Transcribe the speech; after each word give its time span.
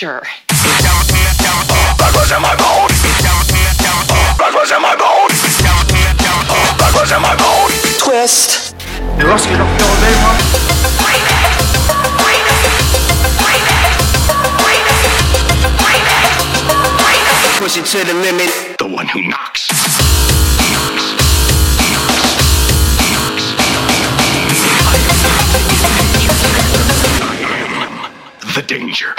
danger. 0.00 0.22
Blood 1.98 2.14
was 2.14 2.32
in 2.32 2.40
my 2.40 2.56
bones. 2.56 2.96
Blood 4.38 4.54
was 4.54 4.72
in 4.72 4.80
my 4.80 4.96
bones. 4.96 5.40
Blood 6.78 6.94
was 6.94 7.12
in 7.12 7.20
my 7.20 7.36
bones. 7.36 7.98
Twist. 7.98 8.74
Et 9.18 9.24
voir 9.24 9.38
ce 9.38 9.46
que 9.46 9.52
je 9.52 9.58
leur 9.58 9.68
fais 9.68 9.84
Push 17.58 17.76
it 17.76 17.84
to 17.84 17.98
the 18.06 18.14
limit. 18.14 18.78
The 18.78 18.86
one 18.86 19.06
who 19.06 19.20
knocks. 19.20 19.68
The 28.54 28.62
danger. 28.62 29.14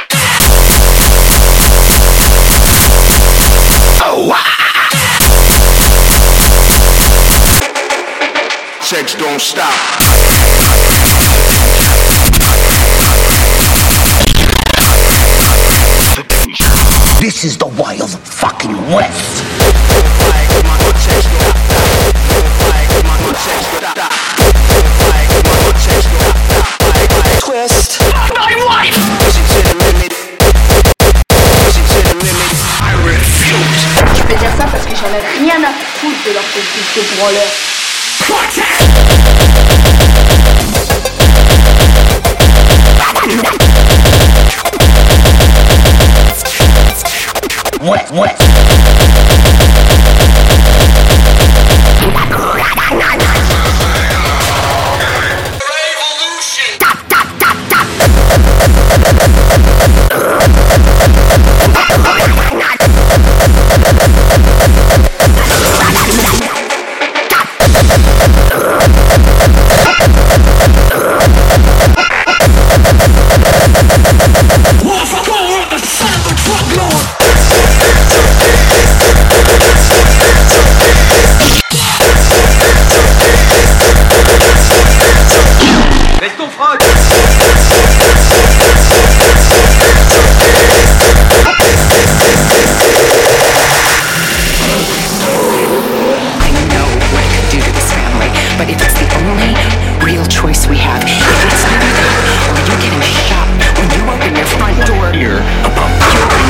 Sex 8.92 9.16
don't 9.16 9.40
stop. 9.40 9.72
This 17.22 17.46
is 17.46 17.58
the 17.58 17.68
wild 17.80 18.10
fucking 18.10 18.76
west. 18.92 19.46
Twist. 27.40 28.02
My 28.36 28.52
wife! 28.68 29.00
I 32.82 32.94
refuse. 33.06 33.88
Je 34.18 34.24
vais 34.28 34.36
dire 34.36 34.52
ça 34.58 34.66
parce 34.70 34.84
que 34.84 34.94
j'en 34.94 35.08
ai 35.16 35.40
rien 35.40 35.64
à 35.64 35.72
foutre 35.96 36.28
de 36.28 36.34
leur 36.34 36.44
position 36.44 37.04
branleur. 37.16 37.71
What? 48.12 48.51
Choice 100.32 100.66
we 100.68 100.78
have, 100.80 101.04
if 101.04 101.44
it's 101.44 101.64
that 101.68 101.84
or 102.48 102.60
you 102.64 102.76
getting 102.80 103.04
shot 103.04 103.52
when 103.76 103.92
you 103.92 104.00
open 104.08 104.32
your 104.32 104.48
front 104.56 104.80
door, 104.88 105.12
You're 105.12 105.44
in 105.44 106.48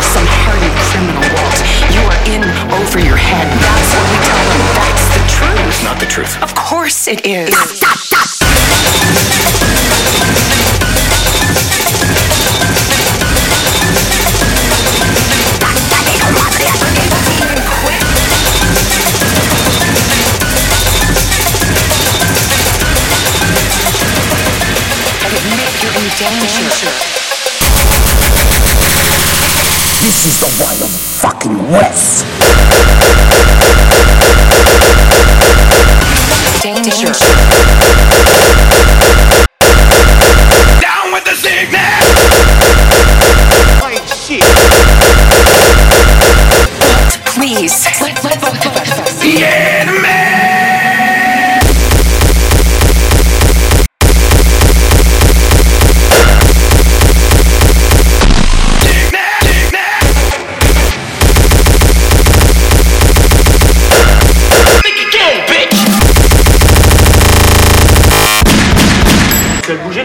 some 0.00 0.24
hardened 0.24 0.76
criminal 0.88 1.20
vault. 1.36 1.58
You 1.92 2.00
are 2.08 2.20
in 2.32 2.42
over 2.80 2.98
your 3.04 3.20
head. 3.20 3.44
That's 3.60 3.90
what 3.92 4.06
we 4.08 4.16
tell 4.24 4.44
them. 4.48 4.62
That's 4.80 5.06
the 5.12 5.22
truth. 5.28 5.68
It's 5.68 5.84
Not 5.84 6.00
the 6.00 6.06
truth. 6.06 6.42
Of 6.42 6.54
course 6.54 7.06
it 7.06 7.26
is. 7.26 7.81
This 26.22 26.38
is 30.24 30.38
the 30.38 30.46
wild 30.62 30.88
fucking 30.88 31.58
west. 31.72 32.31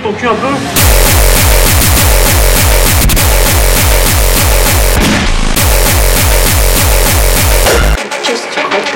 ton 0.07 0.13
cul 0.13 0.27
un 0.27 0.35
peu 0.35 0.47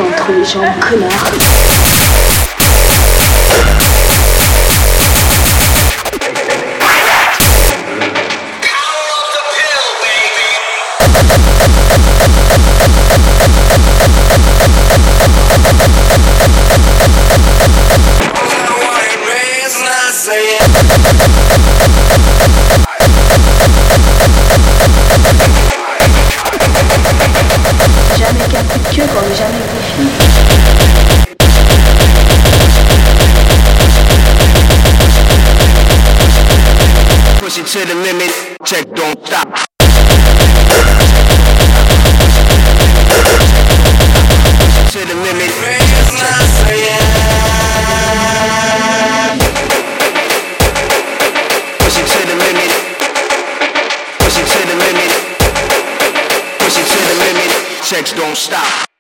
entre 0.01 0.31
les 0.31 0.45
jambes, 0.45 0.79
connard. 0.79 1.31
It's 19.73 19.79
not 19.79 20.11
saying. 20.11 21.40
legs 58.01 58.13
don't 58.13 58.35
stop. 58.35 58.90